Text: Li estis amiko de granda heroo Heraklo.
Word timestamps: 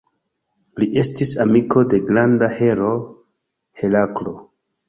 Li 0.83 0.87
estis 1.01 1.33
amiko 1.45 1.83
de 1.91 2.01
granda 2.07 2.49
heroo 2.57 2.99
Heraklo. 3.83 4.39